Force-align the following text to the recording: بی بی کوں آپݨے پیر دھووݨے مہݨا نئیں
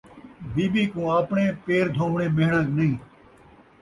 بی 0.53 0.65
بی 0.73 0.83
کوں 0.91 1.07
آپݨے 1.17 1.45
پیر 1.65 1.85
دھووݨے 1.95 2.27
مہݨا 2.37 2.61
نئیں 2.75 2.95